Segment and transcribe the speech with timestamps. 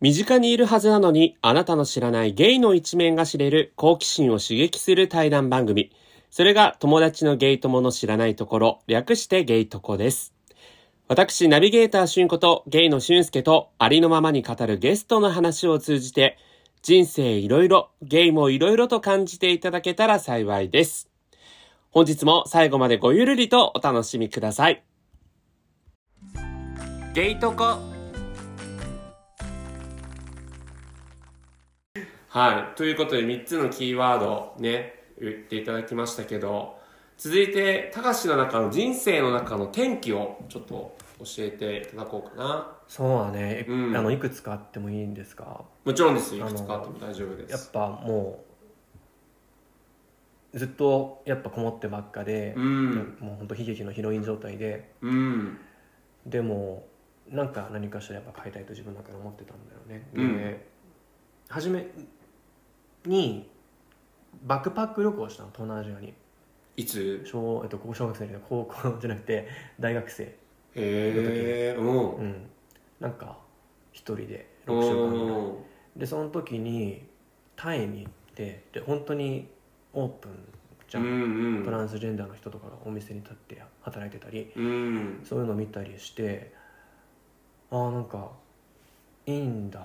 [0.00, 5.90] 身近にいるはずなのに、あなたの知らないゲイの一面が知れる好奇心を刺激する対談番組。
[6.30, 10.34] それが友達のゲイ友の知らないところ、略してゲイトコです。
[11.08, 16.36] 私、ナビゲーターしゅんことゲイのしゅんすけとありのままに語るゲストの話を通じて、
[16.82, 21.08] 人生いろいろ、ゲイもいろいろと感じていただけたら幸いです。
[21.90, 24.82] 本日も最後までごゆるりとお楽しみください。
[27.14, 27.95] ゲイトコ
[32.36, 32.76] はい。
[32.76, 36.78] ということで、3つのキーワードね、言っていただきましたけど、
[37.16, 42.76] 続いて、たかしの中の人生の中の転機をちょっと教えていただこうかな。
[42.88, 45.64] そうだね、いうんあのいくつかあってもいいんですか？
[45.82, 46.46] もちろんですよ。
[46.46, 47.52] いくつかあっても大丈夫です。
[47.52, 48.44] やっぱも
[50.52, 53.16] うずっとやっぱこもってばっかで、うん。
[53.18, 55.58] もう本当悲劇のヒロイン状態でうん。
[56.26, 56.86] でも
[57.30, 60.76] なんか何かしらやっぱ変えたいと自分の中で思ってたんだよね、うんで
[61.48, 61.86] 初め
[63.06, 63.48] に
[64.44, 66.14] バックパック旅行したの東南アジアに。
[66.76, 67.22] いつ？
[67.24, 69.48] 小,、えっと、小学生で高校じゃなくて
[69.80, 70.24] 大学生。
[70.24, 70.34] へ
[70.74, 72.16] え、うん。
[72.16, 72.50] うん。
[73.00, 73.38] なんか
[73.92, 75.38] 一人で6週間ぐらい。
[75.38, 75.56] うん。
[75.96, 77.06] でその時に
[77.56, 79.48] タイに行ってで本当に
[79.94, 80.32] オープン
[80.86, 81.64] じゃ、うんん。
[81.64, 85.20] トランスジェンダーの人とかがお店に立って働いてたりうん。
[85.24, 86.52] そういうのを見たりして
[87.70, 88.30] ああなんか
[89.24, 89.82] いいんだっ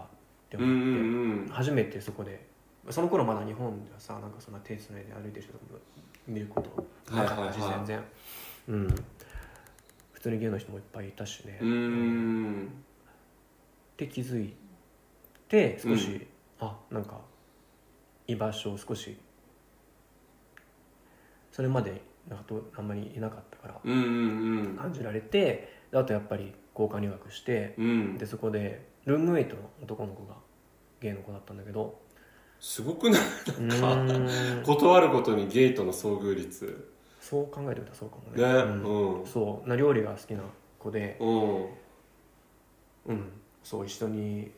[0.49, 1.53] てうんう思って、ん。
[1.53, 2.50] 初めてそこで
[2.89, 5.79] その頃まだ日本ではさなんかそんな手つないで歩いてる人とか
[6.27, 8.03] 見ることなかったし、はいはいはい全然
[8.69, 8.87] うん
[10.13, 11.69] 普通にゲイの人もいっぱいいたしね、うん。
[11.69, 12.65] うん。
[12.65, 12.67] っ
[13.97, 14.53] て気づい
[15.47, 16.27] て少し、うん
[16.59, 17.19] あなんか
[18.27, 19.17] 居場所を少し
[21.51, 27.85] それまでなんかとあんまりいなかったからうんうん感じられてであとやっぱり交換留学してうん。
[27.85, 28.17] うん。
[28.19, 30.35] でそこでルームメイトの男の子が
[30.99, 31.99] ゲイの子だったんだけど
[32.61, 33.21] すごくない？
[33.21, 34.63] うーん。
[34.63, 36.89] 断ることにゲイとの遭遇率。
[37.19, 38.41] そう考えてみたらそうかもね。
[38.41, 39.25] ね、うん。
[39.25, 39.67] そう。
[39.67, 40.41] な料理が好きな
[40.77, 41.17] 子で。
[41.19, 41.65] うん。
[43.07, 43.31] うん。
[43.63, 44.51] そう一緒に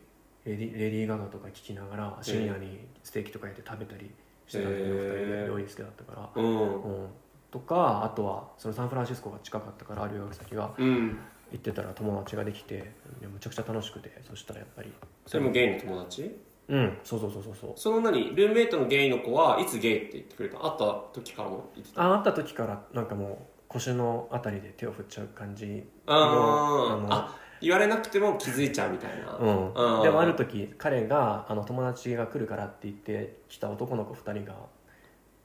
[0.45, 4.11] レディレディー・ガガとか聴きながら深夜にステーキとかやって食べたり
[4.47, 6.83] してたんだけど、へー二人で料理好きだったから、うん。
[6.83, 7.07] うん、
[7.51, 11.17] とかあとはそのサンフランシスコが近かったから留学先がうん。
[11.51, 14.91] 行ってたら友達ができていやむちゃくちゃ楽しくてそしたらやっぱり。
[15.25, 16.35] それもゲイの友達？
[16.69, 16.97] うん。
[17.03, 17.53] そうそうそうそう。
[17.55, 18.35] そうその何？
[18.35, 20.57] ルームメイトのゲイの子はいつゲイって言ってくれた？
[20.57, 22.03] 会った時からも言ってた？
[22.03, 23.37] あ会った時からなんかもう
[23.67, 25.83] 腰のあたりで手を振っちゃう感じ。
[26.05, 29.37] あのーあ言われなくても気づいちゃうみたいな。
[29.37, 30.03] うん。
[30.03, 34.53] でもある時彼があの友達が来るからって言って来た男の子2人が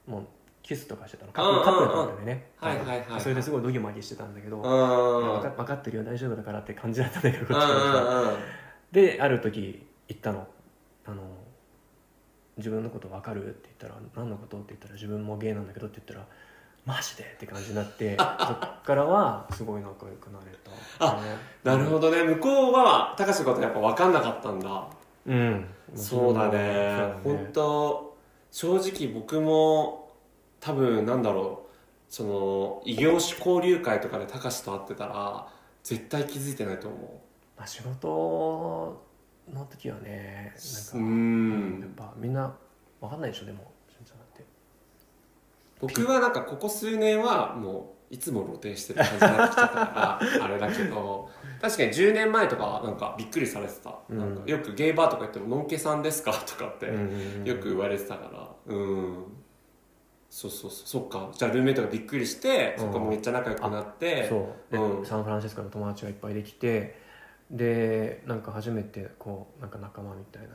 [0.05, 0.23] もう
[0.61, 1.31] キスとかしてたの。
[1.31, 2.47] カップルカップルだったんだよね。
[2.57, 3.21] はいはいはいはい。
[3.21, 6.03] それですごいドギマギしてたんだけど分か分かってるよ。
[6.03, 8.33] 大丈夫だからって感じだったんだけどこっちから
[8.91, 10.45] である時言ったの
[12.59, 16.27] 自分のこと分かるって言ったら何のことって言ったら自分もゲイなんだけどって言ったら
[16.85, 21.19] マジでって感じになって そっからはすごい仲良くなれた、あ
[21.63, 22.23] なるほどね。
[22.23, 24.87] 向こうは高橋のことやっぱ分かんなかったんだ。
[25.25, 25.65] うん。
[25.95, 27.13] そうだね。
[27.23, 28.17] 本当
[28.51, 30.11] 正直僕も
[30.59, 31.69] 多分なんだろう。
[32.09, 35.47] その異業種交流会とかで高橋と会ってたら
[35.83, 37.21] 絶対気づいてないと思
[37.55, 39.03] まあ、仕事
[39.53, 42.53] の時はねなんかやっんぱみんな
[43.01, 43.71] 分かんないでしょでも
[45.81, 51.29] 僕はなんかここ数年はもういつも露呈してる感じになってきちゃったからあれだけど。
[51.61, 54.17] 確かに10年前とかはなんかびっくりされてた、うん。
[54.17, 58.29] なんかよくゲイバーとか行っても「のんけさんですか?」とかってうんよく言われてたか
[58.67, 58.73] ら。
[58.73, 59.25] うん。
[60.29, 61.29] そうそうそうそっか。
[61.33, 64.27] じゃあルームメイトがびっくりして、うんそこもめっちゃ仲良くなって。
[64.29, 64.71] そう。
[64.71, 65.05] で、うん。
[65.05, 66.95] サンフランシスコの友達がいっぱいできて
[67.51, 70.49] でなんか初めてこうなんか仲間みたいな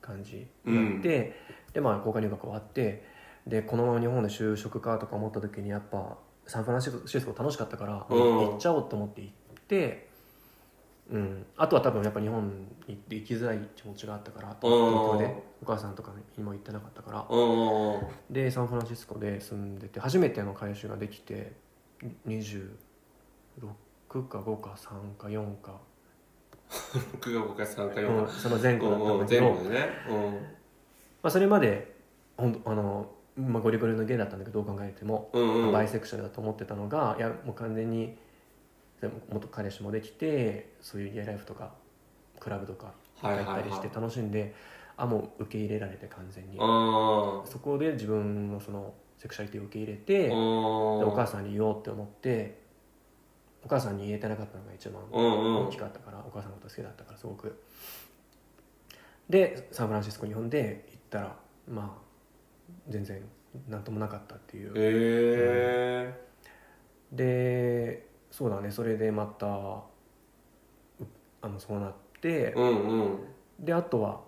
[0.00, 1.36] 感じになって、
[1.72, 3.04] でまあ交換留学終わって
[3.46, 8.48] でこのまま日本で就職かとか思った時にやっぱサンフランシスコ楽しかったから、うん。
[8.50, 9.32] 行っちゃおうと思って行っ
[9.66, 10.08] て、
[11.10, 17.26] うん、あとは多分やっぱ日本に行きづらい気持ちがあったから東京でお母さんとかにも行ってなかったから。
[17.28, 18.00] うん。
[18.30, 21.52] でサンフランシスコで住んでて初めての彼氏ができて
[22.26, 22.68] 26
[24.22, 25.72] か5か3か4か、
[27.12, 29.86] 僕が僕が参加う4ん、その前後だったんだけ前ど、後でね。
[31.22, 31.94] まあ、それまで
[32.36, 35.66] ほんとあの、まあ、ゴリゴリのゲイだったんだけどどう考えても、うんうん。
[35.66, 38.16] うんバイセクシャルだと思ってたのがいやもう完全に
[39.00, 41.72] でも元彼氏もできてそういうゲイライフとか
[42.38, 43.54] クラブとかはいはいはい。
[43.54, 44.54] 入ったりして楽しんで、
[44.96, 52.63] あもう受け入れられて完全に、あそこで自分のそのセクシャリティを受け入れて、お母さんに言おうって思って
[53.64, 55.66] お母さんに言えてなかったのが一番うんうん。
[55.68, 57.60] 大きかったから、お母さんのこと好きだったからすごく。
[59.28, 63.22] でサンフランシスコ日本で行ったらまあ全然
[63.68, 64.68] 何ともなかったっていう。
[64.68, 66.24] へえ
[67.10, 68.70] でそうだね。
[68.70, 69.50] それでまたう
[71.40, 73.18] あのそうなって、うんうん。
[73.60, 74.20] であとは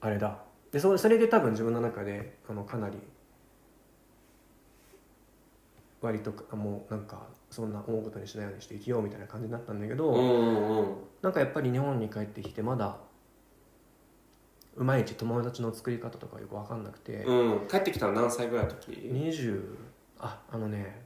[0.00, 0.38] あれだ。
[0.70, 2.98] でそそれで多分自分の中であのかなり
[6.00, 10.94] 割とあもうなんかそんな思うことにしないようにして生きようみたいな感じになったんだけど、うんうんうん。
[11.20, 12.96] なんかやっぱり日本に帰ってきてまだ
[14.74, 17.68] うまいち友達の作り方とかよく分かんなくて、うん。
[17.68, 19.62] 帰ってきたの何歳ぐらいの時？20
[20.18, 21.02] ああのね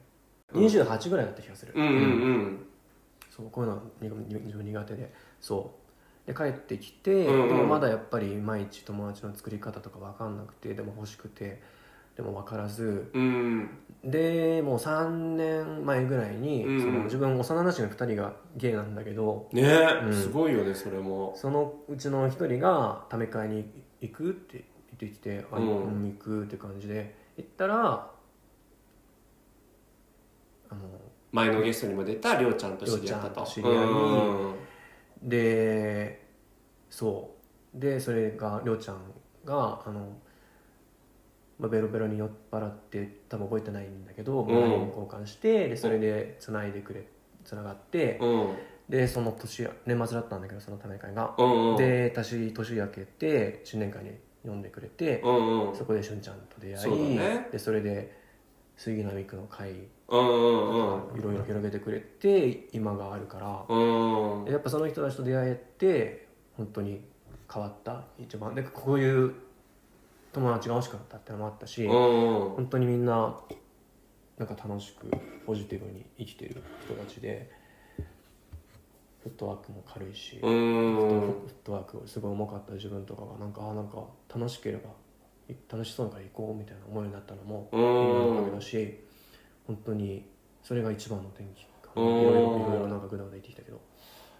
[0.53, 0.65] うん。
[0.65, 2.65] 28ぐらいだった気がする、うんうんうん。
[3.29, 3.81] そうこういうの
[4.29, 5.13] 自分苦手で。
[5.41, 5.75] そ
[6.25, 6.27] う。
[6.27, 7.47] で帰ってきて、うんうん。
[7.49, 11.61] でもまだやっぱりいまいち友達の作り方とか分かんなくてでも欲しくて
[12.17, 13.11] でも分からず。
[13.13, 13.69] うん。
[14.03, 16.75] でもう3年前ぐらいに、うん。
[16.75, 19.47] うんその自分幼馴染の2人がゲイなんだけど。
[19.53, 19.61] ね。
[19.63, 20.13] え、うん。
[20.13, 21.33] すごいよねそれも。
[21.35, 23.69] そのうちの1人が「ため会に
[24.01, 24.65] 行く?」って
[24.99, 25.83] 言ってきて「あうん。
[25.83, 27.15] うん行く」って感じで。
[27.37, 28.11] 行ったら
[30.69, 30.81] あの
[31.31, 33.75] 前のゲストにも出たりょうちゃんと知り合ったと知り合い。
[33.75, 34.55] う
[35.25, 35.29] ん。
[35.29, 36.25] で
[36.89, 37.35] そ
[37.75, 37.79] う。
[37.79, 38.97] でそれがりょうちゃん
[39.45, 40.17] があの、
[41.59, 44.47] まあ、ベロベロに酔っ払って多分覚えてないんだけど、ん。
[44.47, 47.07] LINE 交換してでそれでつないでくれ
[47.43, 48.55] つながって、うん。
[48.89, 51.77] でその年年末だったんだけどそのため会が、うんうん。
[51.77, 54.11] で私年明けて新年会に
[54.45, 55.75] 呼んでくれて、うんうん。
[55.75, 57.47] そこでしゅんちゃんと出会い、ね。
[57.51, 58.15] でそれで
[58.77, 59.71] 杉並区の会
[60.09, 64.45] うんうんうんいろいろ広げてくれて今があるから、うん。
[64.45, 67.01] やっぱその人たちと出会えて本当に
[67.51, 68.53] 変わった一番。
[68.53, 69.33] でこういう
[70.37, 71.91] 友達が欲しかったってのもあったし、うん
[72.57, 73.35] 本当にみんな
[74.37, 75.09] なんか楽しく
[75.47, 77.49] ポジティブに生きてる人たちで
[79.23, 84.03] フットワークも軽いし、うフんットワークすごい重かった自分とかがなんかあなんか
[84.33, 84.89] 楽しければ
[85.49, 87.83] い楽しそうだから行こうみたいな思いになったのもうみん。
[87.83, 87.93] な
[88.35, 88.99] のおかだし
[89.65, 90.23] 本当に
[90.61, 93.81] それが一番の転機かいろいろいろいろなんかぐだぐだ言ってきたけど、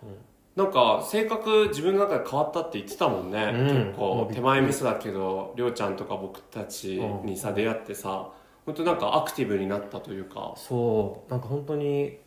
[0.04, 0.10] うん
[0.58, 3.86] なんか性格自分の中で変わったって言ってたもんね、うん。
[3.86, 4.28] 結構。
[4.34, 8.32] 手前味噌だけどりょうちゃんとか僕たちにさ、うん出会ってさ
[8.66, 10.56] 本当なんかアクティブになったというか。
[10.58, 11.32] そう。
[11.32, 12.18] なんか本当に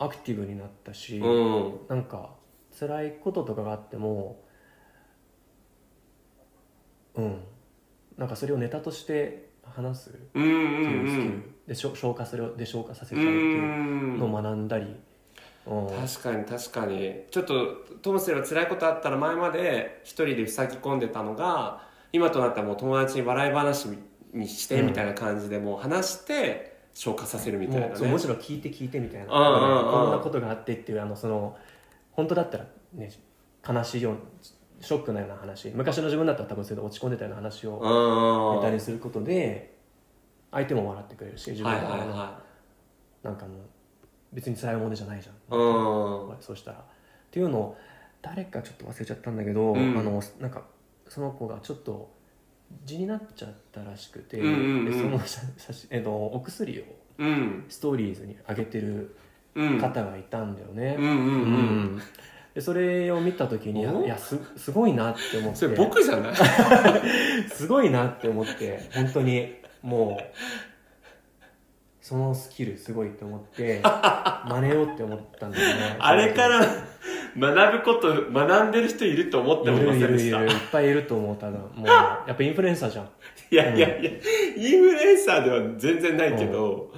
[0.00, 1.78] アクティブになったし、うん。
[1.88, 2.30] なんか
[2.76, 4.42] 辛いこととかがあっても
[7.14, 7.44] うん。
[8.18, 14.96] なんかそれをネタとして話すっていうスキル、んでしょ消化するで消化させちうゃうっていうんのを学んだり、うん
[15.64, 17.24] 確かに確かに。
[17.30, 17.66] ちょっと
[18.02, 21.82] トムスが辛いことあったら前まで一人で塞ぎ込んでたのが
[22.12, 23.88] 今となったらもう友達に笑い話
[24.32, 28.08] にしてみたいな感じでもう話して消化させるみたいなね。
[28.08, 29.92] むしろ聞いて聞いてみたいな、うんうんうん。
[29.92, 31.56] こんなことがあってっていうあのその
[32.10, 33.10] 本当だったらね
[33.66, 34.20] 悲しいような
[34.80, 35.68] ショックなような話。
[35.74, 39.78] 昔の自分だったら多分それで落ち込んでたような話をうんネタにすることで
[40.50, 42.42] 相手も笑ってくれるし自分はいが、はいは
[43.22, 43.56] なんかもう
[44.32, 46.78] 別に辛いものじゃないじゃん、いうんそうしたら。
[46.78, 46.82] っ
[47.30, 47.78] ていうのを
[48.22, 49.98] 誰かちょっと忘れちゃったんだけど、うん。
[49.98, 50.62] あのなんか
[51.08, 52.10] その子がちょっと
[52.86, 54.84] 痔になっちゃったらしくて、うんうんうん。
[54.86, 56.84] でその写写真、えっと、お薬を
[57.18, 57.64] うん。
[57.68, 59.16] ストーリーズに上げてる
[59.54, 61.04] うん方がいたんだよね、うん。
[61.04, 61.18] うんう
[61.96, 62.02] ん
[62.54, 65.56] でそれを見た時にいやおいやすすごいなって思って。
[65.58, 66.34] それ僕じゃない？
[67.48, 70.24] すごいなって思って本当にもう
[72.02, 73.80] そのスキルすごいって思って
[74.48, 75.96] 真似ようって思ったんだよね。
[76.00, 76.60] あれから
[77.38, 80.38] 学ぶこと学んでる人いると思ってもいまいるいせんでした？
[80.40, 81.52] るいるいっぱいいると思うただ。
[81.74, 83.08] もうやっぱインフルエンサーじゃん。
[83.50, 84.10] いやいやいや、
[84.56, 86.92] インフルエンサーでは全然ないけど、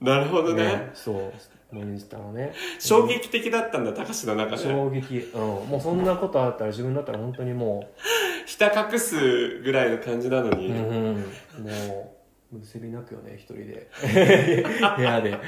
[0.00, 0.90] なるほどね。
[0.92, 1.32] そ
[1.72, 2.52] うインスタのね。
[2.78, 4.58] 衝撃的だったんだ高志の中で。
[4.58, 7.88] 衝撃、うん、もうそんなことあったら自分だったら本当にも
[8.46, 12.23] ひた隠すぐらいの感じなのう、に、うんうん、もう
[12.58, 13.88] むせび泣くよね一人で。
[14.96, 15.38] 部屋で。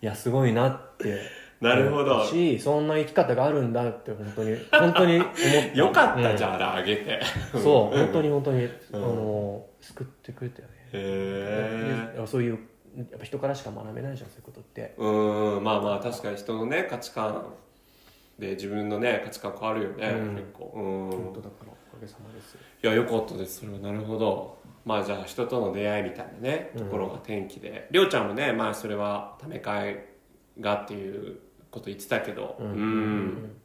[0.00, 1.18] いやすごいなって。
[1.60, 2.24] なるほど。
[2.24, 4.56] しそんな生き方があるんだって本当に。
[4.70, 5.66] 本当に思った。
[5.76, 7.20] よかった、うんじゃああれあげて。
[7.52, 8.70] そう、ん本当に本当に、うん。
[8.92, 10.74] あの救ってくれたよね。
[10.92, 12.58] へえでそういう
[12.96, 14.94] やっぱ人からしか学べないじゃんそういうことって。
[14.96, 15.64] うん。
[15.64, 17.54] まあまあ確かに人のね価値観
[18.38, 20.34] で自分のね価値観変わるよね、うん。
[20.36, 20.72] 結構。
[20.74, 21.10] うん。
[21.10, 22.56] 本当だからおかげさまです。
[22.56, 23.78] いやよかったですそれは。
[23.80, 24.57] なるほど
[24.88, 26.84] まあじゃあ人との出会いみたいなねうん。
[26.84, 30.04] ところが転機で、りょうちゃんもねまあそれはため会
[30.58, 31.38] がっていう
[31.70, 32.56] こと言ってたけど。
[32.58, 33.26] ううん。
[33.26, 33.56] ん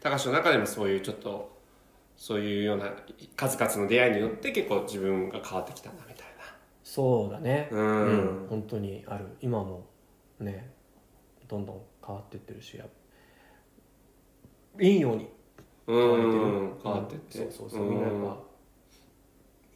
[0.00, 1.58] 高橋の中でもそういうちょっと
[2.16, 2.92] そういうような
[3.36, 6.28] 数々の出会いによって結構自分が変わってきたんだみたい
[6.88, 7.68] そうだね。
[7.70, 9.26] なうん、本当にある。
[9.42, 9.84] 今も
[10.40, 10.70] ね
[11.46, 12.86] どんどん変わってってるしや
[14.80, 15.28] いいように
[15.86, 17.38] う変われてるん変わってって。
[17.38, 17.90] そうそうそう。
[17.90, 18.38] みんなやっぱ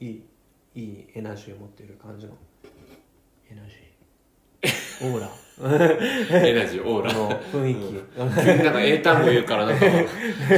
[0.00, 0.24] いい
[0.74, 2.32] いいエナジーを持ってる感じの。
[3.50, 3.82] エナジー。
[5.02, 5.28] オーラ。
[6.48, 7.12] エナジーオーラ。
[7.12, 9.86] の雰囲気、急になんか英単語言うからなんか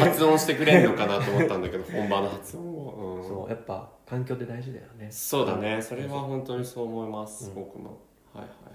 [0.00, 5.08] 発音してくれんのかなと思ったんだけど本場の発音を、うん、そうやっぱ環境って大事だよね。
[5.10, 5.82] そうだね。
[5.82, 7.54] それは本当にそう思います、うん。
[7.54, 7.98] 僕も。
[8.32, 8.74] はいはいはい。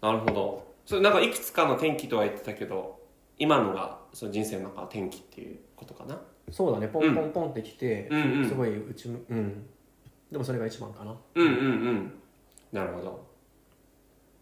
[0.00, 0.72] なるほど。
[0.86, 3.00] それなんかいくつかの転機とは言ってたけど
[3.38, 6.20] 今のがその人生の中の転機っていうことかな。
[6.50, 6.88] そうだね。
[6.88, 8.48] ポンポンポンってきて、うんうん。
[8.48, 9.66] すごいうちうん
[10.32, 11.14] でもそれが一番かな。
[11.34, 11.54] うんうんう
[11.92, 12.12] ん。
[12.72, 13.26] なるほど。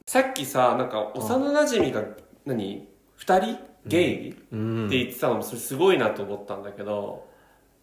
[0.07, 2.03] さっきさなんか幼馴染が
[2.47, 3.59] 何？2人？
[3.87, 7.27] ゲイ、うんって言ってたのもそれすごいなと思ったんだけど、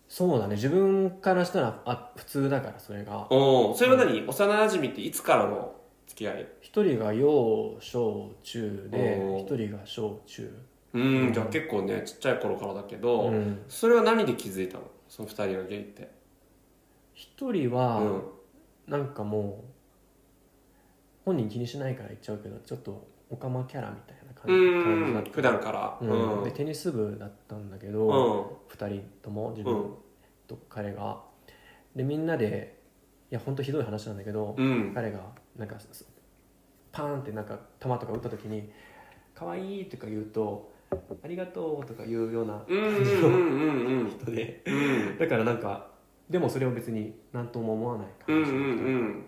[0.07, 0.55] そうだね。
[0.55, 3.25] 自分からしたらあ普通だからそれが。
[3.31, 5.75] おそれは何、幼馴染っていつからの？
[6.05, 6.47] 付き合い？
[6.61, 9.41] 一人が幼小中でおー。
[9.41, 10.55] 一人が小中。
[10.93, 10.99] う
[11.29, 11.33] ん。
[11.33, 13.63] じゃあ結構ねちっちゃい頃からだけど、うん。
[13.67, 14.83] それは何で気づいたの？
[15.09, 16.11] その2人のゲイって
[17.17, 18.21] 一人は、うん。
[18.87, 19.71] なんかもう
[21.25, 25.29] 本人気にしないから言っちゃうけどちょっとオカマキャラみたいなう感じ感じだった。
[25.29, 25.97] ん普段から。
[25.99, 26.37] うん。
[26.37, 26.43] うん。
[26.45, 28.57] でテニス部だったんだけうど、ん。
[28.69, 29.93] 二人とも自分うん。
[30.47, 31.21] と彼が。
[31.95, 32.77] でみんなで
[33.31, 34.91] いや本当ひどい話なんだけど、うん。
[34.93, 35.19] 彼が
[35.57, 35.75] なんか
[36.91, 38.69] パーンってなんか球とか打った時に
[39.33, 40.71] 「可愛いとか言うと
[41.23, 44.09] 「ありがとう」とか言うようなうんうんうんうんうん。
[44.09, 44.61] 人で。
[44.67, 44.71] う
[45.15, 45.17] ん。
[45.17, 45.96] だからなんか
[46.29, 49.25] でもそれを別に何とも思わないうんう感じの人、ん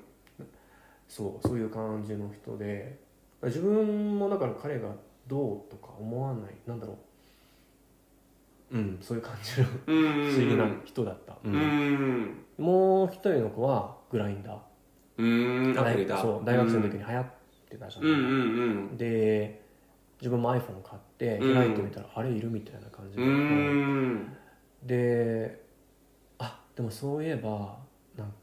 [1.07, 2.99] そうそういう感じの人で
[3.43, 4.89] 自分もだから彼が
[5.27, 6.97] どうとか思わないなんだろう。
[8.71, 11.55] うんそういう感じのうん不思議な人だった、ううん。
[11.55, 16.21] んもう一人の子はグラインダー。
[16.21, 17.25] そう大学生の時に流行っ
[17.69, 18.97] てたじゃん、うんうんうん。
[18.97, 19.61] で
[20.19, 21.55] 自分も iPhone 買ってうん。
[21.55, 24.37] 開いてみたら、あれいるみたいな感じうで、ん。
[24.83, 25.68] であ
[26.79, 27.77] でもそういえば
[28.15, 28.33] なん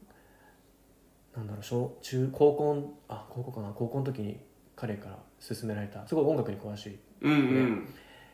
[1.35, 4.37] なんだろう小中高校あ高校かな高校の時に
[4.75, 6.99] 彼から勧められたすごい音楽に詳しい。
[7.21, 7.93] うんうん。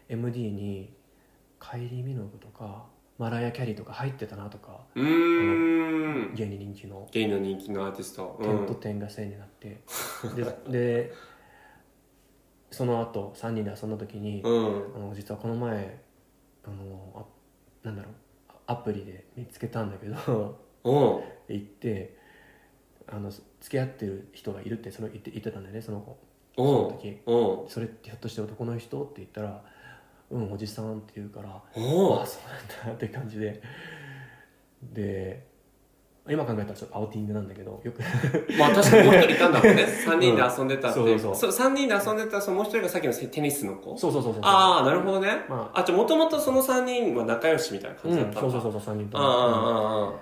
[0.10, 0.94] MD に
[1.58, 2.84] カイリー・ミノグとか
[3.18, 6.34] マライア・キャリーとか入ってたなとかうん。
[6.36, 7.08] 芸に人気の。
[7.10, 8.38] ゲイの人気のアーティスト。
[8.42, 9.80] う点とん点が線になって、
[10.36, 11.14] で で
[12.72, 14.96] その後3人で遊んだ時に、うん。
[14.98, 15.98] あの実はこの前
[16.66, 17.26] あの
[17.84, 18.14] あなんだろう
[18.68, 20.90] アプリで見つけたんだけどう。
[20.90, 20.94] ん
[21.50, 22.18] 行って
[23.08, 23.44] あの付
[23.78, 26.18] き合ってる人がいるってその言って言ってたんだよねその子。
[26.56, 26.66] そう。
[26.66, 27.22] んの時。
[27.26, 27.66] う。
[27.68, 29.64] んそれってひょっとして男の人って言ったら
[30.32, 33.62] 「うんおじさん」って言うから「おああそうなんだ」って感じで。
[34.82, 35.53] で
[36.30, 38.02] 今考えたらちょっとアウティングなんだけどよく。
[38.58, 39.84] まあ確かにもう一人いたんだもんね。
[40.08, 41.20] 3人で遊んでたっていう。
[41.20, 41.68] そうそうそう。
[41.70, 43.98] 3人で遊んでたそのもう一人がさっきのテニスの子。
[43.98, 45.46] そうそうそうそうああなるほどね。
[45.50, 45.84] まあ。
[45.84, 48.52] じゃあもともとその3人は仲良しみたいな感うんじだったんだ。
[48.52, 49.24] そうそうそうそう3人とも。
[49.24, 50.14] ああああああ。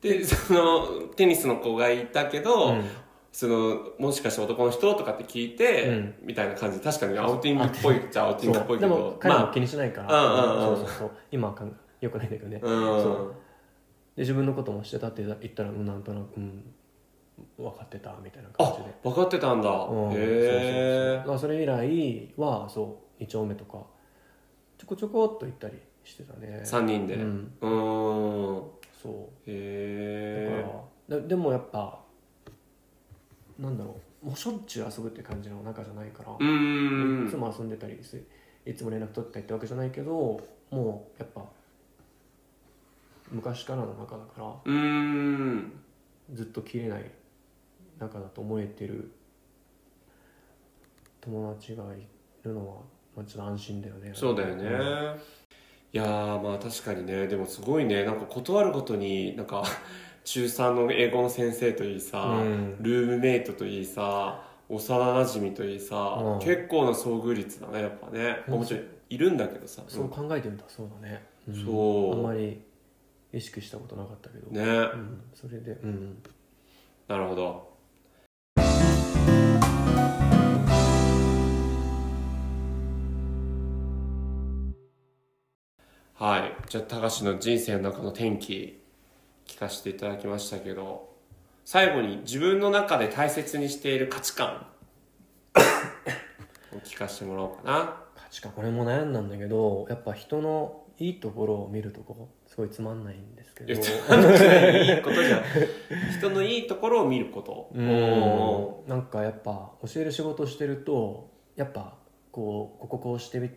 [0.00, 0.86] でその
[1.16, 2.84] テニスの子がいたけど、うん。
[3.32, 6.14] そのもしかして男の人とかって聞いて、うん。
[6.22, 6.78] みたいな感じ。
[6.78, 10.70] で確かにアウティングっぽいっちゃアウティングっぽいけそうでども彼もま気にしないから、うんうん。
[10.70, 11.10] うんそうそうそう。
[11.32, 11.54] 今は
[12.00, 13.02] よくないんだけどね、あうん。
[13.02, 13.34] そう。
[13.34, 13.49] で
[14.20, 16.62] 自分のこともしてたって言ったらうんなんとなく、うん、
[17.56, 18.94] 分かってたみたいな感あじで。
[19.02, 23.78] 分かってたんだ、うんへえそれ以来はそう2丁目とか
[24.78, 26.62] ちょこちょこっと行ったりしてたね。
[26.64, 27.14] 3人で。
[27.14, 27.52] ううん。
[27.60, 28.62] ーん。
[29.02, 29.14] そう。
[29.46, 30.62] へ
[31.08, 32.00] だからででもやっぱ
[33.58, 36.36] なんだろうもうしょっちゅう遊ぶって感じの仲じゃないから、い
[37.30, 38.22] つも遊んでたりす
[38.66, 41.42] いつも連絡取ったりってわけじゃないけどもうやっぱ
[43.30, 45.72] 昔からの仲だからうーん。
[46.32, 47.10] ずっと切れない
[47.98, 49.10] 仲だと思えてる
[51.20, 52.06] 友達がい
[52.42, 52.76] るのは、
[53.16, 54.12] まあ、ちょっと安心だよね。
[54.14, 55.20] そうだよね、
[55.92, 57.26] いやーまあ確かにね。
[57.26, 58.04] でもすごいね。
[58.04, 59.62] なんか断るごとになんか
[60.24, 62.76] 中3の英語の先生といいさ、うん。
[62.80, 66.38] ルームメイトといいさ幼なじみといいさ、うん。
[66.38, 69.82] 結構な遭遇率だねやっぱね、うんもちろんいるんだけどさ。
[69.88, 70.62] そう考えてみた。
[70.62, 71.54] らそうだね、ん。
[71.54, 72.12] そう。
[72.14, 72.62] あんまり
[73.32, 74.60] 意識したことなかったけど、ね。
[74.62, 76.22] うん、それでうん。
[77.06, 77.70] なるほど。
[86.14, 86.54] はい。
[86.68, 88.82] じゃあ高橋の人生の中の転機
[89.46, 91.08] 聞かせていただきましたけど
[91.64, 94.66] 最後に自分の中で大切にしている価値観。
[96.74, 98.02] を聞かせてもらおうかな。
[98.16, 98.52] 価値観。
[98.52, 102.28] これも悩んだんだけどやっぱ人のいいところを見るとこ？
[102.50, 103.72] すごいつまんないんですけど。
[103.72, 105.42] いやいいことじゃん
[106.18, 107.70] 人のいいところを見ること。
[107.72, 108.88] うん。
[108.88, 111.96] なんかやっぱ教える仕事してるとやっぱ
[112.32, 113.50] こうこここうしてみ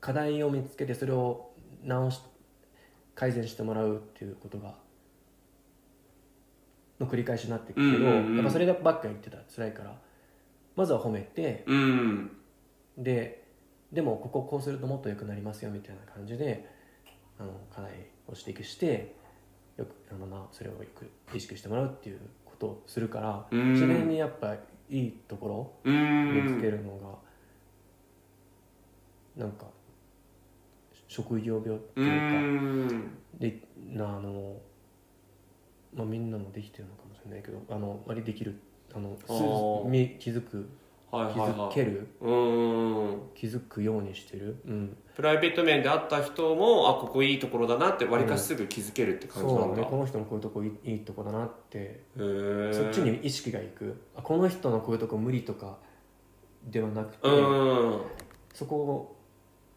[0.00, 1.50] 課題を見つけてそれを
[1.82, 2.20] 直し
[3.14, 4.74] 改善してもらうっていうことが
[6.98, 8.36] の繰り返しになっていくけど、うんうんうん。
[8.36, 9.98] やっぱそればっかり言ってたら辛いから
[10.76, 12.30] まずは褒めてうん。
[12.96, 13.44] で
[13.92, 16.66] でもこここうするともっと良くなりますよみたいな感じで
[17.38, 19.14] あの課題を指摘して
[19.76, 23.72] よくあの、まあ、それをよく意識してもらうっていうことをするからうん。
[23.72, 24.54] 自然にやっぱ
[24.90, 25.46] いいとこ
[25.84, 27.20] うろ見つけんるの
[29.36, 29.66] が、なんか
[31.08, 33.18] 職業病ってういうか、ん。
[33.38, 33.60] で
[33.92, 34.56] なあの、
[35.94, 38.60] まあ、みんなもできてるのかもしれないけどあの割りできる
[38.94, 39.16] あの
[40.18, 40.68] 気づく
[41.32, 42.08] 気づける？
[42.20, 43.20] うん。
[43.34, 49.86] 気づくようにしてる、うん、プライベート面で会った人もあここいいところだなってわりかしすぐ気づけるって感じそうなんだ、ね。
[49.88, 54.00] この人のこういうとこいいとこだなってそっちに意識がいく。
[54.16, 55.76] あこの人のこういうとこ無理とか
[56.64, 58.00] ではなくて、うん。
[58.52, 59.16] そこを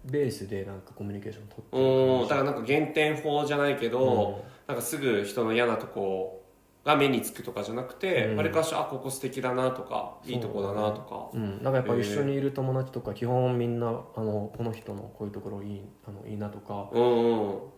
[0.05, 2.21] ベースでなんかコミュニケーション取ってうん。
[2.21, 4.35] るだからなんか減点法じゃないけど、うん。
[4.67, 6.43] なんかすぐ人の嫌なとこ
[6.87, 8.37] が目につくとかじゃなくてうん。
[8.37, 11.29] わり、かしあここ素敵だなとかいいとこだなとか。
[11.33, 13.91] うん、なんかやっぱ一緒にいる友達とか基本みんなあ
[14.21, 17.71] のこの人のこういうところいいあのいいなとか思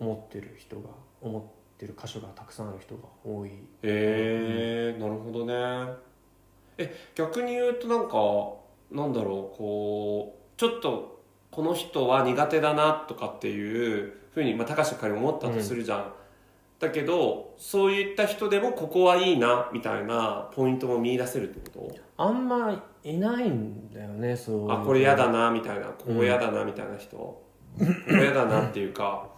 [0.00, 0.90] ってる人が
[1.22, 1.42] 思っ
[1.78, 3.50] てる箇所がたくさんある人が多い。
[3.50, 5.94] へえなるほどね。
[6.76, 8.16] え逆に言うとなんか
[8.90, 16.12] なんだろうこうちょっとこの人は苦手だなとかっていうふうに、まあ、高橋仮に思ったとするじゃん、
[16.78, 24.66] だけどそういった人でもここはいいなみたいなポイントも見出せるってこあんまいないんだよねそういう。
[24.68, 25.86] とあこれ嫌だなみたいな。
[25.86, 27.42] ここ嫌だなみたいな人、こ
[27.78, 29.28] こ嫌だなっていうか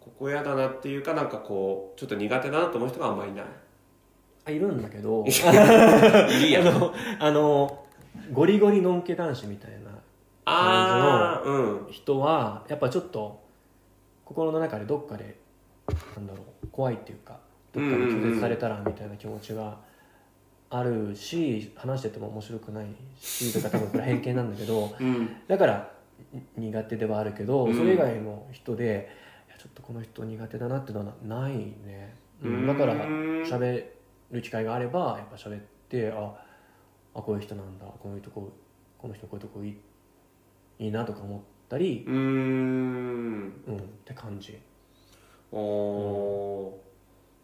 [0.00, 3.44] ここ嫌だなっていうかなんかこうちょっと苦手だなと思う人があんまりいない。
[4.46, 5.24] あいるんだけど。
[5.26, 7.84] いいや あのあの
[8.32, 9.90] ゴリゴリのんけ男子みたいな。
[10.46, 11.86] ああうん。
[11.90, 13.40] 人はやっぱちょっと
[14.24, 15.39] 心の中でどっかで
[16.16, 17.38] なんだろう怖いっていうか
[17.72, 19.78] どっかで拒絶されたらみたいな気持ちが
[20.70, 22.86] あるし話してても面白くない
[23.20, 25.36] しとか多分これ偏見なんだけどうん。
[25.48, 25.90] だから
[26.56, 27.74] に苦手ではあるけど、うん。
[27.76, 29.08] それ以外の人で
[29.48, 33.84] いやちょっとこの人苦手だなっていうのはなないね、うんだからうん喋
[34.30, 36.34] る機会があればやっぱ喋ってあ
[37.14, 38.52] あこういう人なんだこういうとこ
[38.96, 39.76] この人こういうとこいい
[40.78, 42.16] いいなとか思ったり、うーん。
[43.66, 44.58] うん、って感じ
[45.52, 46.78] ど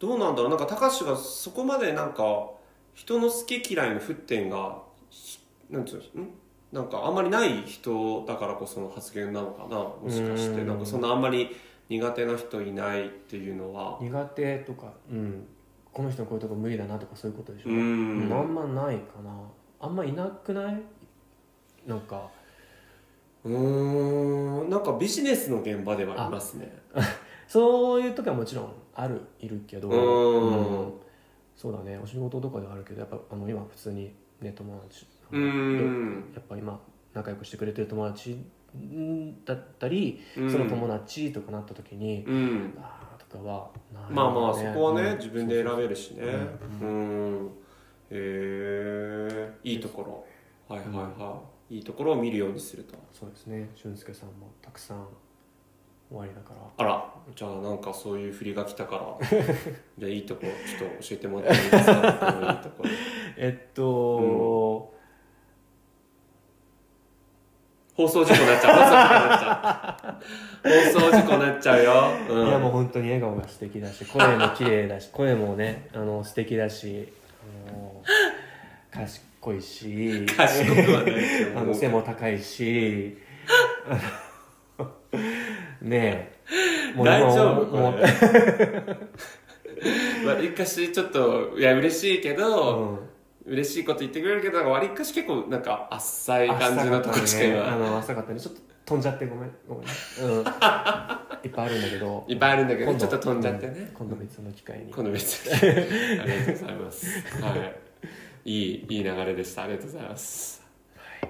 [0.01, 0.49] うなんだろう。
[0.49, 2.51] なんか高橋がそこまでなんか
[2.93, 5.39] 人の好き嫌いの沸点がひ
[5.69, 6.29] なんていうのん？
[6.71, 10.61] なんかあんまりない人だからこその発言なのかなもしかして。
[10.61, 10.67] うん。
[10.67, 11.55] なんかそんなあんまり
[11.89, 13.97] 苦手な人いないっていうのは。
[14.01, 15.45] 苦手とか、うん、
[15.93, 19.31] この人のこういうとこ無理だなとかそういうことでしょ、うあんまないかな。
[19.79, 20.81] あんまいなくない？
[21.85, 22.29] なんか。
[23.45, 24.69] うーん。
[24.69, 26.77] なんかビジネスの現場ではいますね
[27.47, 30.83] そういう時はもちろんあるいるけど、うん。
[30.83, 30.93] うん。
[31.55, 31.97] そうだね。
[31.97, 35.07] お仕事とかではあるけどやっぱあの今普通にね友達。
[35.31, 36.79] やっぱ今
[37.13, 38.37] 仲良くしてくれてる友達
[38.75, 40.51] んだったり、うん。
[40.51, 42.77] その友達とかなった時に、うん。
[42.79, 45.17] ああとかはないまあまあそこはね、うん。
[45.17, 46.23] 自分で選べるしね。
[46.81, 47.47] ううん。
[48.09, 50.25] へえいいところ。
[50.75, 51.83] はいはいはい、いい。
[51.83, 53.69] ところを見るようにするとそうですね。
[53.75, 55.07] 俊介さんもたくさん
[56.09, 56.61] 終わりだから。
[56.77, 59.27] あらじゃあなんかそういう振りが来たから。
[59.97, 62.59] じゃあいいところちょっと教えてもらっていいですか？
[62.63, 62.83] と
[63.37, 64.93] えっと、
[67.95, 68.77] 放送事故になっちゃう。
[68.77, 70.17] 放送事故になっちゃう。
[70.63, 71.93] 放送事故になっちゃうよ、
[72.29, 77.11] うん、いやもう本当に笑顔が素敵だし声も綺麗だし 声もねあの素敵だし
[77.67, 78.03] あの
[78.91, 81.13] 賢いし賢くはない
[81.55, 83.17] あの背も高いし
[85.81, 86.31] ね
[86.93, 86.95] え。
[86.95, 88.03] もう大丈夫もうこれ
[90.25, 92.99] わりかしちょっといや嬉しいけど、うん。
[93.53, 98.39] 嬉しいこと言ってくれるけどわりかし結構なんか浅い感じのとこしかね、あ今の浅かったね。
[98.41, 99.51] ちょっと飛んじゃってごめん。
[99.67, 102.25] ごめん、うん、いっぱいあるんだけど。
[102.27, 103.73] いっぱいあるんだけどちょっと飛んじゃってね。
[103.77, 103.87] うん。
[103.87, 104.91] 今度別の機会に。
[104.91, 105.53] 今度別に。
[106.19, 107.05] ありがとうございます。
[107.41, 107.75] はい。
[108.45, 109.63] いいいい流れでした。
[109.63, 110.63] ありがとうございます、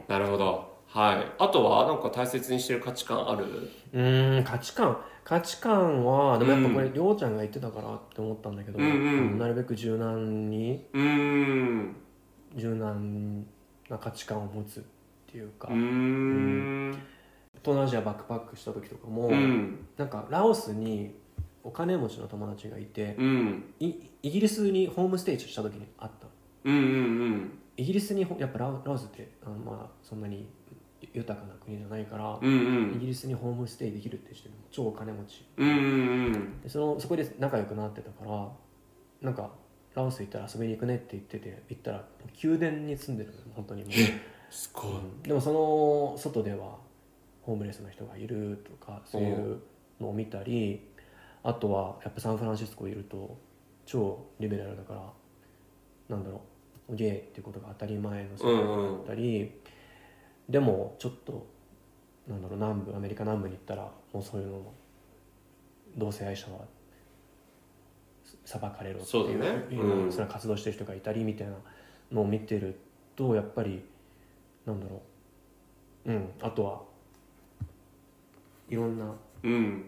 [0.07, 1.31] なるほどはい。
[1.37, 3.45] あとはなんか大切にしてる価値観ある？
[3.93, 4.97] うーん価値観。
[5.23, 8.89] 価値観はでもやっぱこれりょうちゃんが言ってたからって思ったんだけど、うんう
[9.35, 9.37] ん。
[9.37, 11.95] なるべく柔軟にうーん。
[12.55, 13.45] 柔軟
[13.89, 14.83] な価値観を持つっ
[15.29, 16.91] ていうか、うーん。
[17.55, 19.85] 東南アジアバックパックした時とかも、うん。
[19.97, 21.13] なんかラオスに
[21.63, 23.73] お金持ちの友達がいて、うん。
[23.81, 26.27] いイギリスにホームステイした時にあった。
[26.63, 27.59] うんうん。
[27.75, 30.47] イギリスにほやっぱラオラオスってあのまあそんなに
[31.13, 32.95] 豊かな国じゃないから、うんうん。
[32.95, 35.45] イギリスにホームステイできるって人でも超お金持ち。
[35.57, 35.71] うんう
[36.29, 38.49] んでそのそこで仲良くなってたから
[39.21, 39.51] なんか
[39.93, 42.05] ラオス行ったら遊びに行くねって言ってて行ったら
[42.43, 43.93] 宮殿に住んでるの本当にもう、
[44.49, 44.91] すごい。
[44.91, 45.21] うん。
[45.23, 46.77] でもその外では
[47.43, 49.61] ホームレスの人がいるとかそういう
[49.99, 50.81] のを見たり
[51.43, 53.37] あとはやっぱサンフランシスコいると
[53.85, 55.01] 超リベラルだから
[56.09, 56.41] なんだろ
[56.89, 59.51] うゲイっていうことが当たり前の世界だったり、
[60.49, 61.45] でもちょっと
[62.27, 64.73] なんだろう南部アメリカ南部に行ったらもうそういうのも
[65.97, 66.59] 同性愛者は
[68.45, 69.65] 裁かれろっていうそうだね。
[69.71, 70.11] いううん。
[70.11, 71.53] それは活動してる人がいたりみたいな
[72.11, 72.79] のを見てる
[73.15, 73.83] とやっぱり
[74.65, 75.01] なんだろ
[76.05, 76.11] う。
[76.11, 76.29] うん。
[76.41, 76.81] あとは
[78.69, 79.83] いろんなうん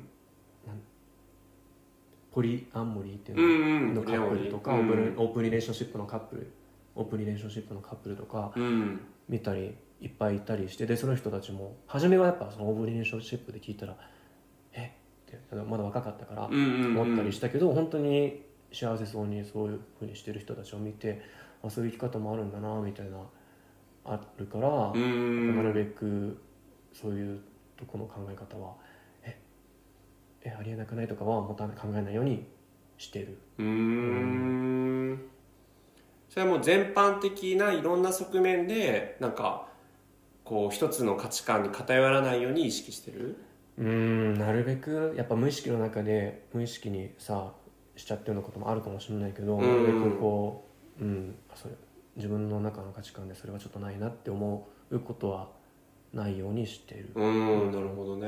[2.32, 5.16] ポリアモリーっていうののカップルとか、うんオー。
[5.16, 6.52] プン open relationship のカップル
[6.96, 9.02] open relationship のカップルとかうん。
[9.28, 13.98] 見たりいっぱいいたりしてでその人たちも初めはやっぱその open relationship で聞いたら
[14.74, 14.94] え？
[15.28, 17.00] ってまだ若かったからうんうんうん。
[17.00, 21.22] 思ったりしたけど、本当に幸せそうにそういうふうにしてる人たちを見て
[21.64, 23.18] あそういう生き方もあるんだなみたいな
[24.06, 26.42] あるから、うんなるべく
[26.94, 27.42] そういう
[27.76, 28.76] とこの考え方は
[29.24, 29.38] え？
[30.46, 32.48] えありえなくないとかはもた考えないように
[32.98, 33.38] してる。
[33.58, 35.22] うーん。
[36.30, 39.68] それはもう全般的ないろんな側面でなんか
[40.50, 43.38] こう一つの価値観に偏らないように意識してる？
[43.78, 47.54] うんなるべくやっぱ無意識の中で無意識にさ
[47.96, 49.62] しちゃってるようなこともあるかもしれないけど、うん。
[49.62, 50.66] なるべくこ
[51.00, 51.76] う、うん、それ
[52.16, 55.50] 自分の中の価値観でそれはちょっとないなって思うことは
[56.16, 57.12] ないようにしてる。
[57.14, 58.28] うんなるほどね、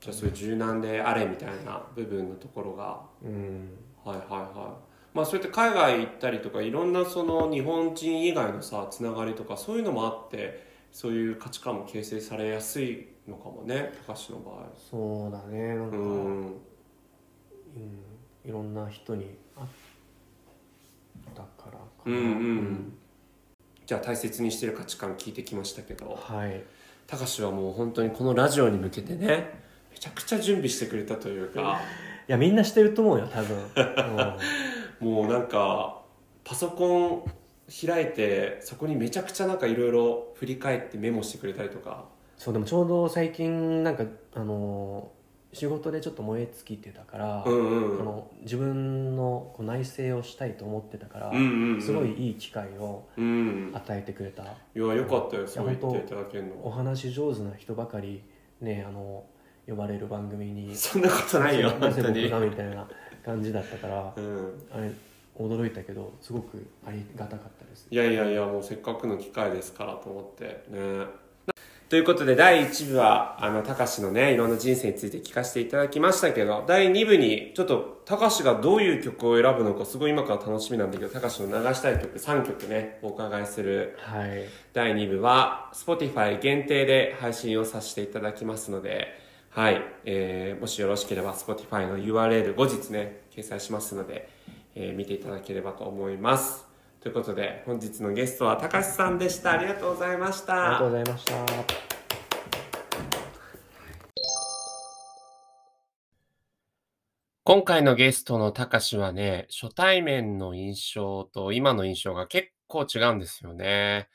[0.00, 3.02] じゃあそういう柔軟であれみたいな部分のところが。
[3.22, 3.70] うん。
[4.04, 4.26] はいはい
[4.58, 14.70] はいまあそうやって海外行ったりとかいろんなその日本人以外のさつながりとかそういうのもあってそういう価値観も形成されやすいのかもね高橋の場合。
[14.90, 16.54] そうだねなんか、ううんん
[18.44, 19.24] いろんな人に
[19.56, 19.66] 会っ
[21.34, 22.14] たからかな、うん。
[22.14, 22.92] うん。
[23.86, 26.18] じゃあ大切にしてる価値観聞いてきましたけど。
[26.20, 26.62] はい。
[27.06, 31.80] 高橋はもう本当にこのラジオに向けてねめちゃくちゃ準備してくれたというか。
[32.28, 33.66] いやみんなしてると思うよ多分、うん
[35.02, 36.00] もうなんか
[36.44, 37.32] パソコン
[37.86, 42.04] 開いてそこにめちゃくちゃなんかいろいろ振り返ってメモしてくれたりとか。
[42.36, 45.10] そうでもちょうど最近なんかあの
[45.52, 48.00] 仕事でちょっと燃え尽きてたから、うんうん。
[48.00, 51.82] あの自分のこう内省をしたいと思ってたから、うんうんうん。
[51.82, 53.70] すごいいい機会をうん。
[53.74, 54.42] 与えてくれた。
[54.44, 58.22] いやよかったよやそう言っていただけるおの話上手な人ばかり
[58.60, 59.24] ねあの
[59.68, 60.74] 呼ばれる番組に。
[60.74, 62.22] そんなことないよなぜ本当に。
[62.28, 62.88] 僕がみたいな
[63.24, 64.62] 感じだったからうん。
[64.72, 64.92] あれ
[65.38, 67.86] 驚いたけどすごくありがたかったです。
[67.90, 70.64] いやいやいやもうせっかくの機会ですからと思って。
[70.68, 71.22] ね。
[71.88, 83.98] ということで第1部はあの高橋のねいろんな人生について聞かせていただきましたけど第2部にちょっと高橋がどういう曲を選ぶのかすごい今から楽しみなんだけど高橋の流したい曲3曲ねお伺いする。
[83.98, 84.44] はい。
[84.72, 89.08] 第2部は Spotify 限定で配信をさせていただきますので、
[89.54, 94.28] はい、えーもしよろしければ Spotify の URL 後日ね、掲載しますので、
[94.74, 96.66] えー見ていただければと思います。
[97.00, 99.52] ということで、本日のゲストは高橋さんでした。
[99.52, 100.90] ありがとうございましありがとうた。
[100.90, 101.92] ございました
[107.44, 114.08] 今回のゲストの高橋はね、初対面の印象と今の印象が結構違うんですよね。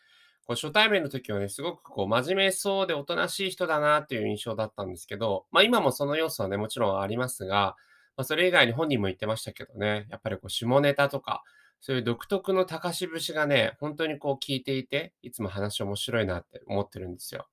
[0.47, 7.75] こう初対面の時はね、すごくこう真面目そうでおとなしい人だなっていう印象だったんですけど、まあ今もその要素はね、もちろんありますが、
[8.15, 11.43] まあそれ以外に本人も言ってましたけどね、やっぱりこう下ネタとか、
[11.81, 17.47] そういう独特の高し節がね、本当にこう聞いていて、いつも話面白いなって思ってるんですよ。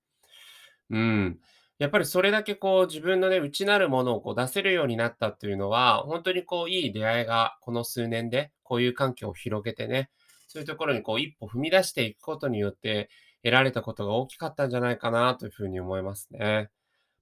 [0.91, 1.41] うん。
[1.79, 10.11] やっぱりそれだけこう自分のね、内なるものをこう出せるようになったっていうのは、本当にこういい出会いがこの数年でこういう環境を広げてね、
[10.47, 13.11] そういうところにこう一歩踏み出していくことによって
[13.43, 16.71] 得られたことが大きかったんじゃないかなというふうに思いますね。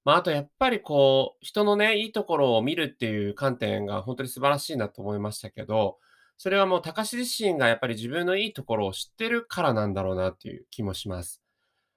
[0.04, 5.98] まああとやっぱりこう人のね、いいところを見るっていう観点が本当に素晴らしいなと思いましたけど、
[6.38, 11.40] それはもう高志自身がやっぱり自分のいいところを知ってるからなんだろうなっていう気もします。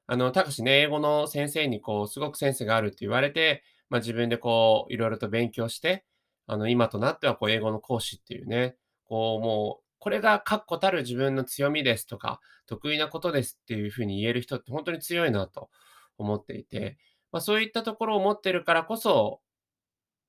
[0.07, 6.05] あの、高志ね、英語の先生にこう、すごくセンスがあるって言われて、まあ自分でこう、いろいろと勉強して、
[6.45, 15.69] あの、今となってはこう、英語の講師っていうね、こう、もう、これが確固たる自分の強みですとか、得意なことですっていうふうに言える人って本当に強いなと
[16.17, 16.97] 思っていて、
[17.31, 19.41] まあそういったところを持ってるからこそ、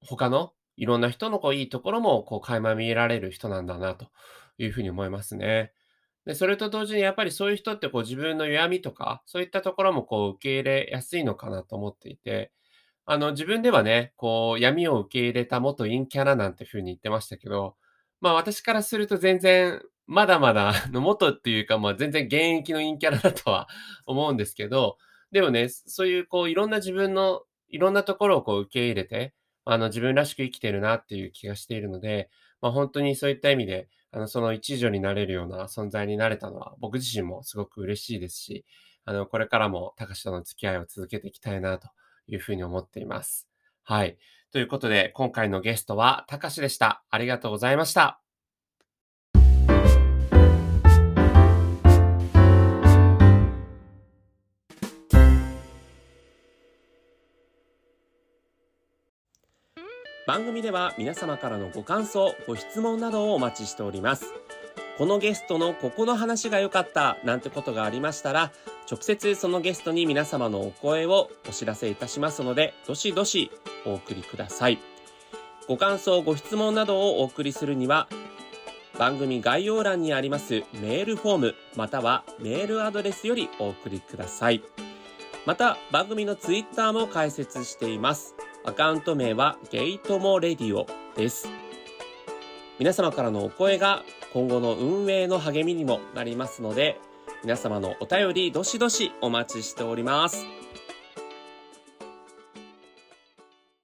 [0.01, 4.07] 他のいろんな人のこういいところもこう垣間見えられる人なんだなと
[4.59, 5.73] いうふうに思いますね。
[6.27, 12.53] で、それと同時にやっぱりそういう人ってこう自分の弱みとか、そういったところもこう受け入れやすいのかなと思っていて、
[13.07, 17.77] あの自分ではね、こう闇を受け入れた元陰キャラなんて風に言ってましたけど、
[18.21, 23.69] まあ私からすると全然まだまだの元っていうか、まあ全然現役の陰キャラだとは
[24.07, 24.99] 思うんですけど、
[25.33, 38.65] でもね、そういうこういろんな自分のいろんなところをこう受け入れて、あの自分らしく生きてるなっていう気がしているので、まあ本当にそういった意味で、あのその一助になれるような存在になれたのは僕自身もすごく嬉しいですし、
[39.05, 41.89] あのこれからも高志との付き合いを続けていきたいなと
[42.29, 43.49] いうふうに思っています。
[43.83, 44.17] はい。
[44.57, 47.05] ということで、今回のゲストは高志でした。
[47.11, 48.23] ありがとうございました。
[60.27, 64.33] 番組では皆様からのご感想、ご質問などをお待ちしております。
[64.97, 68.53] このゲストのここの話が良かったなんてことがありましたら、
[68.91, 73.51] 直接そのゲストに皆様のお声をお知らせいたしますので、どしどし
[73.87, 74.79] お送りください。
[75.69, 78.09] ご感想、ご質問などをお送りするには、
[78.99, 84.63] 番組概要欄にありますメールフォームまたはメールアドレスよりお送りください。
[85.45, 88.35] また番組のツイッターも開設しています。
[88.65, 91.49] アカウント名はゲイトモレディオです。
[92.79, 96.99] 皆様からのお声が今後の運営の励みにもなりますので、
[97.43, 100.47] 皆様のお便りどしどしお待ちしております。